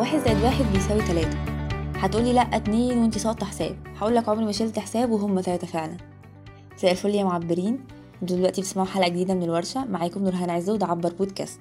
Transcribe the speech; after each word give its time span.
واحد 0.00 0.18
زائد 0.18 0.44
واحد 0.44 0.64
بيساوي 0.72 1.02
تلاتة. 1.02 1.38
هتقولي 1.94 2.32
لأ 2.32 2.42
اتنين 2.42 2.98
وانتي 2.98 3.18
ساقطة 3.18 3.46
حساب. 3.46 3.76
هقولك 3.96 4.28
عمري 4.28 4.44
ما 4.44 4.52
شلت 4.52 4.78
حساب 4.78 5.10
وهم 5.10 5.40
تلاتة 5.40 5.66
فعلا. 5.66 5.96
مساء 6.76 6.90
الفل 6.90 7.14
يا 7.14 7.24
معبرين. 7.24 7.86
أنتوا 8.22 8.36
دلوقتي 8.36 8.60
بتسمعوا 8.60 8.86
حلقة 8.88 9.08
جديدة 9.08 9.34
من 9.34 9.42
الورشة. 9.42 9.84
معاكم 9.84 10.24
نورهان 10.24 10.50
عزة 10.50 10.78
عبر 10.82 11.12
بودكاست. 11.12 11.60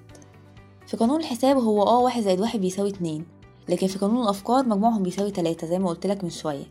في 0.88 0.98
قانون 0.98 1.20
الحساب 1.20 1.58
هو 1.58 1.84
آه 1.84 2.00
واحد 2.00 2.22
زائد 2.22 2.40
واحد 2.40 2.60
بيساوي 2.60 2.90
اتنين. 2.90 3.26
لكن 3.70 3.88
في 3.88 4.00
قانون 4.00 4.24
الأفكار 4.24 4.66
مجموعهم 4.66 5.04
بيساوي 5.04 5.32
تلاتة 5.32 5.68
زي 5.68 5.80
ما 5.80 5.90
قلتلك 5.90 6.24
من 6.24 6.30
شوية. 6.30 6.66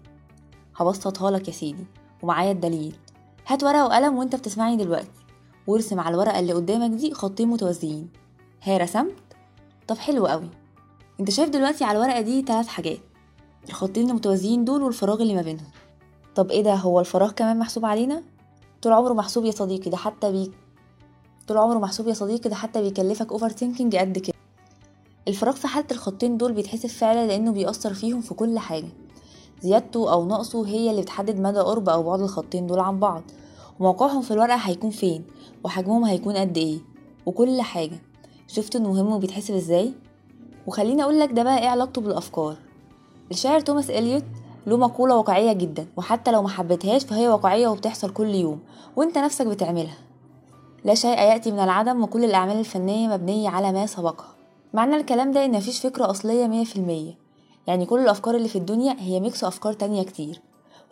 هبسطها 0.77 1.31
لك 1.31 1.49
يا 1.49 1.53
سيدي. 1.53 1.87
ومعايا 2.23 2.53
الدليل. 2.53 2.97
هات 3.47 3.65
ورقة 3.65 3.85
وقلم 3.85 4.17
وانت 4.17 4.37
بتسمعني 4.37 4.77
دلوقتي. 4.77 5.11
وارسم 5.67 6.01
على 6.01 6.15
الورقة 6.15 6.39
اللي 6.39 6.53
قدامك 6.53 6.91
دي 6.91 7.15
خطين 7.15 7.49
متوازيين. 7.49 8.09
ها 8.63 8.79
رسمت؟ 8.79 9.15
طب 9.89 9.99
حلو 9.99 10.27
قوي. 10.27 10.51
انت 11.21 11.31
شايف 11.31 11.51
دلوقتي 11.51 11.85
على 11.85 11.99
الورقة 11.99 12.21
دي 12.21 12.43
تلات 12.43 12.67
حاجات. 12.67 12.99
الخطين 13.69 14.11
المتوازيين 14.11 14.65
دول 14.65 14.83
والفراغ 14.83 15.23
اللي 15.23 15.35
ما 15.35 15.43
بينهم. 15.43 15.67
طب 16.35 16.51
إيه 16.51 16.63
ده؟ 16.63 16.75
هو 16.75 17.01
الفراغ 17.01 17.31
كمان 17.31 17.59
محسوب 17.59 17.85
علينا؟ 17.85 18.23
طول 18.83 18.93
عمره 18.93 19.13
محسوب 19.13 19.45
يا 19.45 19.51
صديقي 19.51 19.91
ده 19.91 19.97
حتى 19.97 20.33
بي 20.33 20.53
طول 21.49 21.57
عمره 21.57 21.79
محسوب 21.79 22.09
يا 22.09 22.15
صديقي 22.15 22.51
ده 22.51 22.57
حتى 22.57 22.83
بيكلفك 22.83 23.33
overthinking 23.33 23.97
قد 23.97 24.19
كده. 24.19 24.37
الفراغ 25.29 25.55
في 25.55 25.69
حالة 25.69 25.87
الخطين 25.91 26.37
دول 26.37 26.53
بيتحسب 26.53 26.89
فعلا 26.89 27.27
لأنه 27.27 27.53
بيأثر 27.53 27.95
فيهم 27.95 28.21
في 28.21 28.35
كل 28.35 28.59
حاجة. 28.59 28.89
زيادته 29.63 30.13
أو 30.13 30.27
نقصه 30.27 30.67
هي 30.67 30.91
اللي 30.91 31.03
بتحدد 31.03 31.41
مدى 31.41 31.59
قرب 31.59 31.89
أو 31.89 32.03
بعد 32.03 32.21
الخطين 32.21 32.67
دول 32.67 32.79
عن 32.79 32.99
بعض. 32.99 33.23
وموقعهم 33.81 34.23
في 34.23 34.31
الورقة 34.31 34.57
هيكون 34.57 34.91
فين؟ 34.91 35.25
وحجمهم 35.65 36.05
هيكون 36.05 36.37
قد 36.37 36.57
إيه؟ 36.59 36.79
وكل 37.27 37.63
حاجة. 37.63 38.03
شفت 38.49 38.77
إنه 38.77 38.93
مهم 38.93 39.13
وبيتحسب 39.13 39.55
إزاي؟ 39.55 39.93
وخليني 40.69 41.03
اقولك 41.03 41.33
ده 41.33 41.43
بقى 41.43 41.59
إيه 41.59 41.69
علاقته 41.69 42.01
بالأفكار. 42.01 42.57
الشاعر 43.31 43.61
توماس 43.61 43.91
إليوت 43.91 44.25
له 44.67 44.77
مقولة 44.77 45.17
واقعية 45.17 45.53
جدا 45.53 45.87
وحتى 45.97 46.31
لو 46.31 46.43
ما 46.43 46.49
حبيتهاش 46.49 47.05
فهي 47.05 47.29
واقعية 47.29 47.69
وبتحصل 47.69 48.11
كل 48.13 48.35
يوم 48.35 48.61
وأنت 48.97 49.19
نفسك 49.19 49.47
بتعملها. 49.47 49.99
لا 50.85 50.95
شيء 50.95 51.19
يأتي 51.19 51.51
من 51.51 51.59
العدم 51.59 52.03
وكل 52.03 52.25
الأعمال 52.25 52.57
الفنية 52.59 53.09
مبنية 53.09 53.49
على 53.49 53.73
ما 53.73 53.87
سبقها. 53.87 54.35
معنى 54.75 54.97
الكلام 54.97 55.33
ده 55.33 55.45
إن 55.45 55.53
مفيش 55.53 55.81
فكرة 55.81 56.11
أصلية 56.11 56.47
مية 56.47 56.65
في 56.65 56.77
المية. 56.77 57.13
يعني 57.67 57.87
كل 57.87 58.01
الأفكار 58.01 58.35
اللي 58.37 58.49
في 58.49 58.57
الدنيا 58.59 58.97
هي 58.99 59.21
ميكس 59.21 59.45
أفكار 59.45 59.73
تانية 59.73 60.03
كتير. 60.03 60.41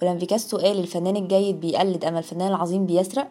ولما 0.02 0.14
بيكاسو 0.14 0.58
قال 0.58 0.78
الفنان 0.78 1.16
الجيد 1.16 1.60
بيقلد 1.60 2.04
أما 2.04 2.18
الفنان 2.18 2.48
العظيم 2.48 2.86
بيسرق 2.86 3.28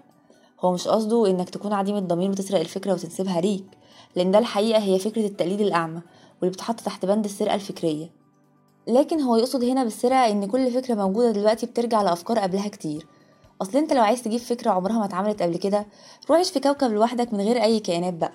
هو 0.61 0.71
مش 0.71 0.87
قصده 0.87 1.27
إنك 1.29 1.49
تكون 1.49 1.73
عديم 1.73 1.95
الضمير 1.95 2.29
وتسرق 2.29 2.59
الفكرة 2.59 2.93
وتنسبها 2.93 3.41
ليك 3.41 3.65
لأن 4.15 4.31
ده 4.31 4.39
الحقيقة 4.39 4.79
هي 4.79 4.99
فكرة 4.99 5.25
التقليد 5.25 5.61
الأعمى. 5.61 6.01
واللي 6.45 6.55
بتحط 6.55 6.81
تحت 6.81 7.05
بند 7.05 7.25
السرقة 7.25 7.55
الفكرية. 7.55 8.09
لكن 8.87 9.21
هو 9.21 9.35
يقصد 9.35 9.63
هنا 9.63 9.83
بالسرقة 9.83 10.31
إن 10.31 10.45
كل 10.47 10.71
فكرة 10.71 10.95
موجودة 10.95 11.31
دلوقتي 11.31 11.65
بترجع 11.65 12.01
لأفكار 12.01 12.39
قبلها 12.39 12.67
كتير. 12.67 13.07
أصل 13.61 13.77
أنت 13.77 13.93
لو 13.93 14.03
عايز 14.03 14.21
تجيب 14.23 14.39
فكرة 14.39 14.71
عمرها 14.71 14.97
ما 14.99 15.05
اتعملت 15.05 15.41
قبل 15.41 15.57
كده 15.57 15.85
روح 16.29 16.37
عيش 16.37 16.51
في 16.51 16.59
كوكب 16.59 16.91
لوحدك 16.91 17.33
من 17.33 17.41
غير 17.41 17.63
أي 17.63 17.79
كائنات 17.79 18.13
بقى. 18.13 18.31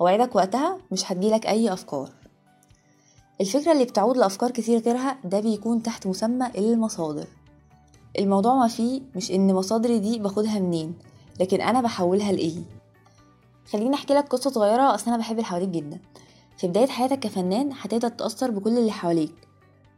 ووعدك 0.00 0.36
وقتها 0.36 0.78
مش 0.92 1.12
هتجيلك 1.12 1.46
أي 1.46 1.72
أفكار. 1.72 2.10
الفكرة 3.40 3.72
اللي 3.72 3.84
بتعود 3.84 4.16
لأفكار 4.16 4.50
كتير 4.50 4.78
غيرها 4.80 5.18
ده 5.24 5.40
بيكون 5.40 5.82
تحت 5.82 6.06
مسمى 6.06 6.46
المصادر. 6.58 7.26
الموضوع 8.18 8.54
ما 8.54 8.68
فيه 8.68 9.02
مش 9.16 9.30
إن 9.30 9.54
مصادري 9.54 9.98
دي 9.98 10.18
باخدها 10.18 10.58
منين 10.58 10.94
لكن 11.40 11.60
أنا 11.60 11.80
بحولها 11.80 12.32
لإيه. 12.32 12.62
خليني 13.72 13.94
أحكي 13.94 14.14
لك 14.14 14.28
قصة 14.28 14.50
صغيرة 14.50 14.94
أصل 14.94 15.06
أنا 15.10 15.16
بحب 15.18 15.32
اللي 15.32 15.44
حواليك 15.44 15.68
جدا. 15.68 15.98
في 16.56 16.66
بداية 16.68 16.86
حياتك 16.86 17.18
كفنان 17.18 17.70
هتقدر 17.80 18.08
تأثر 18.08 18.50
بكل 18.50 18.78
اللي 18.78 18.92
حواليك. 18.92 19.34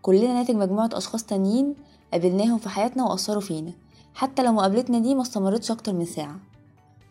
كلنا 0.02 0.34
ناتج 0.34 0.55
مجموعة 0.55 0.91
أشخاص 0.92 1.24
تانيين 1.24 1.74
قابلناهم 2.12 2.58
في 2.58 2.69
حياتنا 2.69 3.05
وأثروا 3.05 3.41
فينا 3.41 3.72
حتى 4.14 4.42
لو 4.42 4.52
مقابلتنا 4.52 4.98
دي 4.98 5.14
ما 5.14 5.23
استمرتش 5.23 5.70
أكتر 5.70 5.92
من 5.92 6.05
ساعة. 6.05 6.36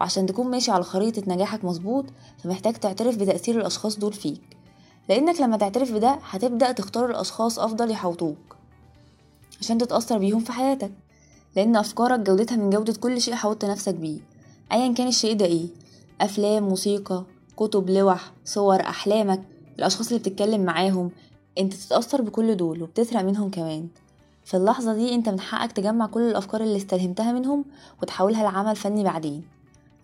وعشان 0.02 0.26
تكون 0.26 0.48
ماشي 0.52 0.72
على 0.72 0.84
خريطة 0.84 1.24
نجاحك 1.28 1.66
مظبوط 1.66 2.06
فمحتاج 2.44 2.74
تعترف 2.74 3.16
بتأثير 3.18 3.60
الأشخاص 3.60 4.00
دول 4.00 4.14
فيك. 4.14 4.42
لأنك 5.10 5.42
لما 5.42 5.58
تعترف 5.58 5.92
بده 5.92 6.20
هتبدأ 6.24 6.72
تختار 6.72 7.06
الأشخاص 7.10 7.60
أفضل 7.60 7.92
يحوطوك 7.92 8.56
عشان 9.62 9.78
تتأثر 9.78 10.18
بيهم 10.18 10.40
في 10.40 10.52
حياتك. 10.52 10.92
لأن 11.56 11.76
أفكارك 11.76 12.20
جودتها 12.20 12.56
من 12.56 12.70
جودة 12.70 12.94
كل 12.94 13.22
شيء 13.22 13.36
حوطت 13.36 13.66
نفسك 13.66 13.96
بيه 13.96 14.20
أيا 14.72 14.94
كان 14.94 15.08
الشيء 15.08 15.36
ده 15.36 15.46
إيه؟ 15.46 15.66
أفلام 16.22 16.64
موسيقى 16.64 17.24
كتب 17.58 17.90
لوح 17.90 18.32
صور 18.46 18.82
أحلامك 18.82 19.42
الأشخاص 19.80 20.08
اللي 20.08 20.20
بتتكلم 20.20 20.66
معاهم. 20.66 21.12
أنت 21.58 21.74
تتأثر 21.74 22.22
بكل 22.22 22.58
دول 22.58 22.84
وبتسرق 22.84 23.22
منهم 23.22 23.50
كمان. 23.50 23.88
في 24.46 24.58
اللحظة 24.58 24.94
دي 24.94 25.16
أنت 25.16 25.30
من 25.30 25.40
حقك 25.40 25.72
تجمع 25.72 26.06
كل 26.08 26.22
الأفكار 26.22 26.62
اللي 26.62 26.78
استلهمتها 26.78 27.32
منهم 27.32 27.66
وتحولها 28.02 28.44
لعمل 28.44 28.76
فني 28.76 29.04
بعدين. 29.04 29.44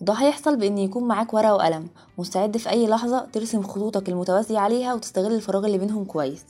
ده 0.02 0.14
هيحصل 0.14 0.58
بإن 0.58 0.78
يكون 0.78 1.04
معاك 1.04 1.34
ورقة 1.34 1.54
وقلم 1.54 1.88
مستعد 2.18 2.58
في 2.58 2.70
أي 2.70 2.88
لحظة 2.88 3.26
ترسم 3.34 3.64
خطوطك 3.64 4.10
المتوازية 4.10 4.60
عليها 4.60 4.94
وتستغل 4.94 5.34
الفراغ 5.36 5.66
اللي 5.66 5.78
بينهم 5.78 6.06
كويس. 6.06 6.44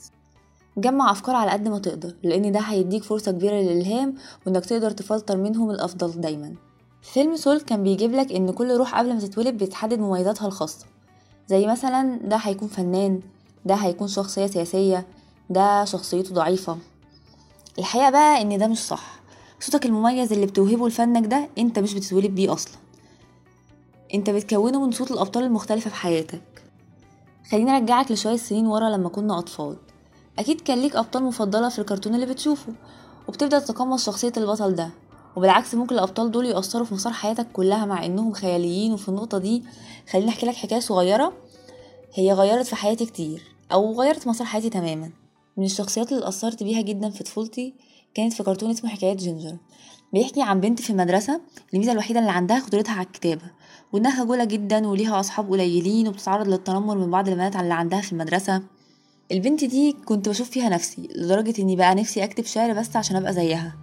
جمع 0.76 1.10
أفكار 1.10 1.34
على 1.36 1.50
قد 1.50 1.68
ما 1.68 1.78
تقدر 1.78 2.14
لأن 2.22 2.52
ده 2.52 2.60
هيديك 2.60 3.02
فرصة 3.02 3.32
كبيرة 3.32 3.54
للإلهام 3.54 4.14
وإنك 4.46 4.66
تقدر 4.66 4.90
تفلتر 4.90 5.36
منهم 5.36 5.70
الأفضل 5.70 6.20
دايما. 6.20 6.54
فيلم 7.02 7.36
سول 7.36 7.60
كان 7.60 7.82
بيجيب 7.82 8.12
لك 8.12 8.32
إن 8.32 8.50
كل 8.52 8.76
روح 8.76 8.94
قبل 8.98 9.14
ما 9.14 9.20
تتولد 9.20 9.64
بتحدد 9.64 9.98
مميزاتها 9.98 10.46
الخاصة. 10.46 10.86
زي 11.48 11.66
مثلا 11.66 12.20
ده 12.24 12.36
هيكون 12.36 12.68
فنان 12.68 13.20
ده 13.64 13.74
هيكون 13.74 14.08
شخصية 14.08 14.46
سياسية 14.46 15.06
ده 15.50 15.84
شخصيته 15.84 16.34
ضعيفة. 16.34 16.78
الحقيقة 17.78 18.10
بقى 18.10 18.42
إن 18.42 18.58
ده 18.58 18.66
مش 18.66 18.78
صح. 18.78 19.20
صوتك 19.60 19.86
المميز 19.86 20.32
اللي 20.32 20.46
بتوهبه 20.46 20.88
لفنك 20.88 21.26
ده 21.26 21.48
أنت 21.58 21.78
مش 21.78 21.94
بتتولد 21.94 22.30
بيه 22.34 22.52
أصلا. 22.52 22.74
أنت 24.14 24.30
بتكونه 24.30 24.86
من 24.86 24.92
صوت 24.92 25.10
الأبطال 25.10 25.44
المختلفة 25.44 25.90
في 25.90 25.96
حياتك. 25.96 26.42
خليني 27.50 27.70
أرجعك 27.76 28.10
لشوية 28.10 28.36
سنين 28.36 28.66
ورا 28.66 28.88
لما 28.90 29.08
كنا 29.08 29.38
أطفال. 29.38 29.76
أكيد 30.38 30.60
كان 30.60 30.78
ليك 30.78 30.96
أبطال 30.96 31.22
مفضلة 31.24 31.68
في 31.68 31.78
الكرتون 31.78 32.14
اللي 32.14 32.26
بتشوفه 32.26 32.72
وبتبدأ 33.28 33.58
تتقمص 33.58 34.06
شخصية 34.06 34.32
البطل 34.36 34.74
ده. 34.74 34.90
وبالعكس 35.36 35.74
ممكن 35.74 35.94
الأبطال 35.94 36.30
دول 36.30 36.46
يأثروا 36.46 36.84
في 36.84 36.94
مسار 36.94 37.12
حياتك 37.12 37.46
كلها 37.52 37.86
مع 37.86 38.04
إنهم 38.04 38.32
خياليين. 38.32 38.92
وفي 38.92 39.08
النقطة 39.08 39.38
دي 39.38 39.64
خليني 40.10 40.28
أحكي 40.28 40.46
لك 40.46 40.54
حكاية 40.54 40.80
صغيرة 40.80 41.32
هي 42.14 42.32
غيرت 42.32 42.66
في 42.66 42.76
حياتي 42.76 43.06
كتير 43.06 43.42
أو 43.72 44.00
غيرت 44.00 44.26
مسار 44.28 44.46
حياتي 44.46 44.70
تماما. 44.70 45.10
من 45.56 45.64
الشخصيات 45.64 46.12
اللي 46.12 46.22
اتأثرت 46.22 46.62
بيها 46.62 46.80
جدا 46.80 47.10
في 47.10 47.24
طفولتي 47.24 47.74
كانت 48.14 48.32
في 48.32 48.42
كرتون 48.42 48.70
اسمه 48.70 48.90
حكايات 48.90 49.16
جينجر. 49.16 49.56
بيحكي 50.12 50.42
عن 50.42 50.60
بنت 50.60 50.80
في 50.80 50.90
المدرسة 50.90 51.40
الميزة 51.74 51.92
الوحيدة 51.92 52.20
اللي 52.20 52.30
عندها 52.30 52.60
قدرتها 52.60 52.92
على 52.92 53.06
الكتابة 53.06 53.42
وإنها 53.92 54.22
خجولة 54.22 54.44
جدا 54.44 54.88
وليها 54.88 55.20
أصحاب 55.20 55.50
قليلين 55.50 56.08
وبتتعرض 56.08 56.48
للتنمر 56.48 56.98
من 56.98 57.10
بعض 57.10 57.28
البنات 57.28 57.56
على 57.56 57.62
اللي 57.62 57.74
عندها 57.74 58.00
في 58.00 58.12
المدرسة. 58.12 58.62
البنت 59.32 59.64
دي 59.64 59.92
كنت 60.04 60.28
بشوف 60.28 60.50
فيها 60.50 60.68
نفسي 60.68 61.08
لدرجة 61.14 61.62
إني 61.62 61.76
بقى 61.76 61.94
نفسي 61.94 62.24
أكتب 62.24 62.44
شعر 62.44 62.72
بس 62.72 62.96
عشان 62.96 63.16
أبقى 63.16 63.32
زيها. 63.32 63.76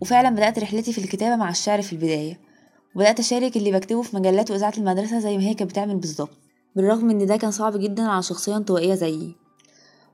وفعلا 0.00 0.30
بدأت 0.30 0.58
رحلتي 0.58 0.92
في 0.92 0.98
الكتابة 0.98 1.36
مع 1.36 1.50
الشعر 1.50 1.82
في 1.82 1.92
البداية 1.92 2.40
وبدأت 2.94 3.20
أشارك 3.20 3.56
اللي 3.56 3.72
بكتبه 3.72 4.02
في 4.02 4.16
مجلات 4.16 4.50
وإذاعة 4.50 4.72
المدرسة 4.78 5.18
زي 5.18 5.36
ما 5.36 5.42
هي 5.42 5.54
كانت 5.54 5.70
بتعمل 5.70 5.96
بالظبط. 5.96 6.38
بالرغم 6.76 7.10
إن 7.10 7.26
ده 7.26 7.36
كان 7.36 7.50
صعب 7.50 7.76
جدا 7.76 8.02
على 8.02 8.22
شخصية 8.22 8.56
انطوائية 8.56 8.94
زيي. 8.94 9.34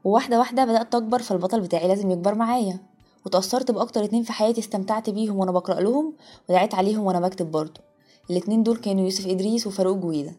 وواحدة 0.05 0.39
واحدة 0.39 0.65
بدأت 0.65 0.95
أكبر 0.95 1.23
فالبطل 1.23 1.61
بتاعي 1.61 1.89
لازم 1.89 2.11
يكبر 2.11 2.35
معايا. 2.35 2.79
وتأثرت 3.27 3.71
بأكتر 3.71 4.05
اتنين 4.05 4.23
في 4.23 4.33
حياتي 4.33 4.61
استمتعت 4.61 5.11
بيهم 5.11 5.37
وأنا 5.37 5.53
بقرأ 5.53 5.81
لهم 5.81 6.13
ودعيت 6.49 6.75
عليهم 6.75 7.05
وأنا 7.05 7.21
بكتب 7.21 7.51
برضه. 7.51 7.81
الاتنين 8.31 8.63
دول 8.63 8.77
كانوا 8.77 9.05
يوسف 9.05 9.27
إدريس 9.27 9.67
وفاروق 9.67 9.97
جويدة. 9.97 10.33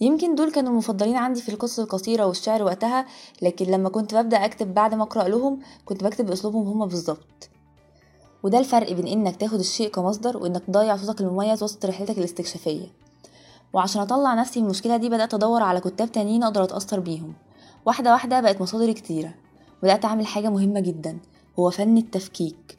يمكن 0.00 0.34
دول 0.34 0.52
كانوا 0.52 0.70
المفضلين 0.70 1.16
عندي 1.16 1.42
في 1.42 1.48
القصص 1.48 1.80
القصيرة 1.80 2.26
والشعر 2.26 2.62
وقتها 2.62 3.06
لكن 3.42 3.66
لما 3.66 3.88
كنت 3.88 4.14
ببدأ 4.14 4.44
أكتب 4.44 4.74
بعد 4.74 4.94
ما 4.94 5.02
أقرأ 5.02 5.28
لهم 5.28 5.60
كنت 5.84 6.04
بكتب 6.04 6.26
بأسلوبهم 6.26 6.66
هما 6.66 6.86
بالظبط. 6.86 7.50
وده 8.42 8.58
الفرق 8.58 8.92
بين 8.92 9.06
إنك 9.06 9.36
تاخد 9.36 9.58
الشيء 9.58 9.88
كمصدر 9.90 10.36
وإنك 10.36 10.62
تضيع 10.64 10.96
صوتك 10.96 11.20
المميز 11.20 11.62
وسط 11.62 11.86
رحلتك 11.86 12.18
الاستكشافية. 12.18 12.86
وعشان 13.72 14.02
أطلع 14.02 14.34
نفسي 14.34 14.60
من 14.60 14.64
المشكلة 14.66 14.96
دي 14.96 15.08
بدأت 15.08 15.34
أدور 15.34 15.62
على 15.62 15.80
كتاب 15.80 16.12
تانيين 16.12 16.42
أقدر 16.42 16.64
أتأثر 16.64 17.00
بيهم. 17.00 17.32
واحدة 17.86 18.12
واحدة 18.12 18.40
بقت 18.40 18.60
مصادري 18.60 18.94
كتيرة. 18.94 19.34
بدأت 19.82 20.04
أعمل 20.04 20.26
حاجة 20.26 20.48
مهمة 20.48 20.80
جدا 20.80 21.18
هو 21.58 21.70
فن 21.70 21.96
التفكيك. 21.98 22.78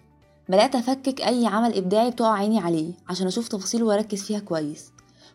بدأت 0.50 0.76
أفكك 0.76 1.22
أي 1.22 1.46
عمل 1.46 1.78
إبداعي 1.78 2.12
بتقع 2.12 2.34
عيني 2.34 2.60
عليه 2.60 2.94
عشان 3.10 3.28
أشوف 3.28 3.48
تفاصيله 3.48 3.86
وأركز 3.86 4.22
فيها 4.22 4.40
كويس. 4.40 4.92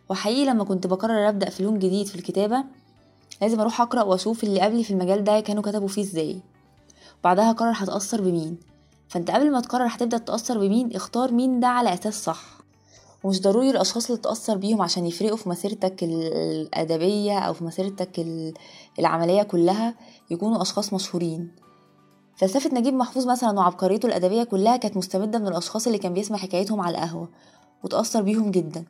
وحقيقي 0.09 0.47
لما 0.47 0.65
كنت 0.65 0.87
بقرر 0.87 1.29
أبدأ 1.29 1.51
في 1.51 1.63
لون 1.63 1.79
جديد 1.79 2.07
في 2.07 2.15
الكتابة 2.15 2.65
لازم 3.43 3.61
أروح 3.61 3.81
أقرأ 3.81 4.03
وأشوف 4.03 4.45
اللي 4.45 4.61
قبلي 4.61 4.85
في 4.85 4.91
المجال 4.91 5.25
ده 5.25 5.41
كانوا 5.41 5.63
كتبوا 5.63 5.89
فيه 5.89 6.03
إزاي. 6.03 6.41
بعدها 7.25 7.51
أقرر 7.51 7.73
هتأثر 7.77 8.21
بمين. 8.21 8.59
فأنت 9.15 9.31
قبل 9.31 9.51
ما 9.53 9.61
تقرر 9.61 9.87
هتبدأ 9.87 10.19
تتأثر 10.19 10.59
بمين 10.59 10.97
اختار 10.97 11.33
مين 11.33 11.61
ده 11.61 11.67
على 11.67 11.95
أساس 11.95 12.25
صح. 12.25 12.43
ومش 13.25 13.41
ضروري 13.43 13.71
الأشخاص 13.71 14.07
اللي 14.11 14.21
تأثر 14.23 14.57
بيهم 14.57 14.83
عشان 14.83 15.07
يفرقوا 15.07 15.37
في 15.37 15.49
مسيرتك 15.49 16.05
الأدبية 16.05 17.39
أو 17.39 17.53
في 17.53 17.65
مسيرتك 17.65 18.27
العملية 18.99 19.43
كلها 19.43 19.95
يكونوا 20.31 20.63
أشخاص 20.63 20.93
مشهورين. 20.93 21.53
فلسفة 22.37 22.71
نجيب 22.75 22.95
محفوظ 22.95 23.27
مثلا 23.27 23.59
وعبقريته 23.59 24.07
الأدبية 24.07 24.43
كلها 24.43 24.77
كانت 24.77 24.97
مستمدة 24.97 25.39
من 25.39 25.49
الأشخاص 25.49 25.87
اللي 25.87 25.99
كان 25.99 26.15
بيسمع 26.15 26.37
حكايتهم 26.39 26.81
على 26.81 26.99
القهوة 26.99 27.29
وتأثر 27.85 28.23
بيهم 28.23 28.51
جدا. 28.51 28.85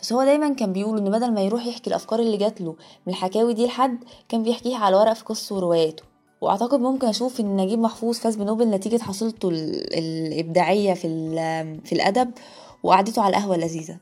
بس 0.00 0.12
هو 0.12 0.24
دايما 0.24 0.54
كان 0.54 0.72
بيقول 0.72 0.98
إن 0.98 1.10
بدل 1.10 1.34
ما 1.34 1.40
يروح 1.40 1.66
يحكي 1.66 1.90
الأفكار 1.90 2.18
اللي 2.20 2.36
جاتله 2.36 2.76
من 3.06 3.12
الحكاوي 3.12 3.54
دي 3.54 3.66
لحد 3.66 3.98
كان 4.28 4.42
بيحكيها 4.42 4.78
على 4.78 4.96
ورق 4.96 5.12
في 5.12 5.24
قصة 5.24 5.56
ورواياته. 5.56 6.13
وأعتقد 6.44 6.80
ممكن 6.80 7.06
أشوف 7.06 7.40
إن 7.40 7.56
نجيب 7.56 7.78
محفوظ 7.78 8.18
فاز 8.18 8.36
بنوبل 8.36 8.70
نتيجة 8.70 9.02
حصيلته 9.02 9.48
الإبداعية 9.48 10.94
في 10.94 11.08
في 11.84 11.92
الأدب 11.92 12.30
وقعدته 12.82 13.22
على 13.22 13.36
القهوة 13.36 13.54
اللذيذة. 13.54 13.98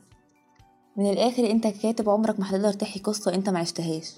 من 0.97 1.09
الآخر 1.09 1.51
أنت 1.51 1.67
كاتب 1.67 2.09
عمرك 2.09 2.39
ما 2.39 2.49
هتقدر 2.49 2.73
تحكي 2.73 2.99
قصة 2.99 3.33
أنت 3.33 3.49
ما 3.49 3.59
عشتهاش. 3.59 4.13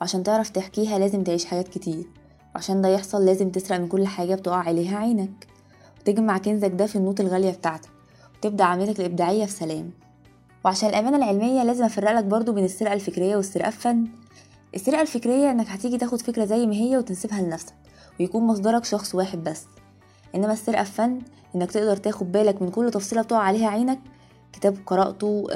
وعشان 0.00 0.22
تعرف 0.22 0.50
تحكيها 0.50 0.98
لازم 0.98 1.24
تعيش 1.24 1.44
حاجات 1.44 1.68
كتير. 1.68 2.04
وعشان 2.54 2.82
ده 2.82 2.88
يحصل 2.88 3.24
لازم 3.26 3.50
تسرق 3.50 3.78
من 3.80 3.88
كل 3.88 4.06
حاجة 4.06 4.34
بتقع 4.34 4.56
عليها 4.56 4.98
عينك. 4.98 5.46
وتجمع 6.00 6.38
كنزك 6.38 6.70
ده 6.70 6.86
في 6.86 6.96
النوت 6.96 7.20
الغالية 7.20 7.50
بتاعتك. 7.50 7.90
وتبدأ 8.38 8.64
عمليتك 8.64 9.00
الإبداعية 9.00 9.44
في 9.44 9.52
سلام 9.52 9.90
وعشان 10.64 10.88
الأمانة 10.88 11.16
العلمية 11.16 11.62
لازم 11.62 11.84
أفرق 11.84 12.12
لك 12.12 12.24
برضو 12.24 12.52
بين 12.52 12.64
السرقة 12.64 12.92
الفكرية 12.92 13.36
والسرقة 13.36 13.68
الفن. 13.68 14.08
السرقة 14.74 15.02
الفكرية 15.02 15.50
إنك 15.50 15.66
هتيجي 15.68 15.98
تاخد 15.98 16.22
فكرة 16.22 16.44
زي 16.44 16.66
ما 16.66 16.74
هي 16.74 16.96
وتنسبها 16.96 17.40
لنفسك 17.42 17.74
ويكون 18.20 18.46
مصدرك 18.46 18.84
شخص 18.84 19.14
واحد 19.14 19.44
بس. 19.44 19.64
إنما 20.34 20.52
السرقة 20.52 20.80
الفن 20.80 21.18
إنك 21.54 21.70
تقدر 21.70 21.96
تاخد 21.96 22.32
بالك 22.32 22.62
من 22.62 22.68
كل 22.68 22.90
تفصيلة 22.90 23.22
بتقع 23.22 23.38
عليها 23.38 23.68
عينك 23.68 23.98
كتاب 24.52 24.76
قرأته 24.86 25.46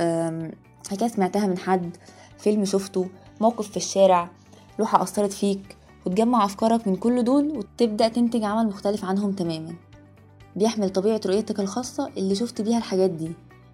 حكاية 0.91 1.09
سمعتها 1.09 1.47
من 1.47 1.59
حد 1.59 1.97
فيلم 2.39 2.65
شفته 2.65 3.07
موقف 3.41 3.71
في 3.71 3.77
الشارع 3.77 4.31
لوحة 4.79 5.03
أثرت 5.03 5.33
فيك 5.33 5.77
وتجمع 6.07 6.45
أفكارك 6.45 6.89
من 6.89 6.97
كل 6.97 7.25
دول 7.25 7.57
وتبدأ 7.57 8.09
تنتج 8.09 8.45
عمل 8.45 8.67
مختلف 8.67 9.05
عنهم 9.05 9.33
تماما. 9.33 9.75
بيحمل 10.57 10.91
طبيعة 10.91 11.21
رؤيتك 11.27 11.61
الخاصة 11.61 12.11
اللي 12.17 12.35
شفت 12.35 12.61
بيها 12.61 12.79
الحاجات 12.79 13.11
دي. 13.11 13.33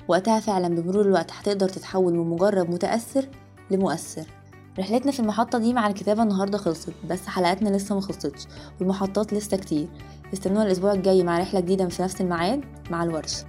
وقتها 0.09 0.41
فعلا 0.41 0.69
بمرور 0.69 1.05
الوقت 1.05 1.33
هتقدر 1.33 1.69
تتحول 1.69 2.15
من 2.15 2.27
مجرد 2.31 2.71
متأثر 2.71 3.29
لمؤثر. 3.71 4.27
رحلتنا 4.79 5.13
في 5.13 5.21
المحطة 5.21 5.59
دي 5.59 5.73
مع 5.75 5.87
الكتابة 5.87 6.23
النهاردة 6.23 6.59
خلصت 6.59 6.93
بس 7.11 7.27
حلقاتنا 7.27 7.77
لسه 7.77 7.95
ما 7.95 8.01
خلصتش 8.01 8.47
والمحطات 8.81 9.33
لسه 9.33 9.57
كتير. 9.57 9.89
استنونا 10.33 10.63
الأسبوع 10.63 10.93
الجاي 10.93 11.23
مع 11.23 11.39
رحلة 11.39 11.61
جديدة 11.61 11.89
في 11.89 12.03
نفس 12.03 12.21
الميعاد 12.21 12.65
مع 12.91 13.03
الورشة. 13.05 13.45